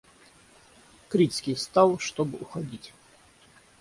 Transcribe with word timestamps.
Крицкий 1.09 1.53
встал, 1.53 1.99
чтоб 1.99 2.33
уходить. 2.41 2.91